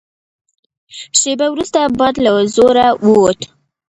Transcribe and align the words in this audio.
شېبه 1.19 1.47
وروسته 1.51 1.79
باد 1.99 2.15
له 2.25 2.31
زوره 2.55 2.87
ووت. 3.05 3.39